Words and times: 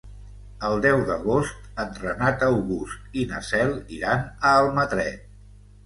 El 0.69 0.79
deu 0.85 1.01
d'agost 1.09 1.69
en 1.85 1.93
Renat 1.99 2.47
August 2.49 3.23
i 3.25 3.29
na 3.35 3.45
Cel 3.53 3.79
iran 4.01 4.29
a 4.31 4.59
Almatret. 4.65 5.35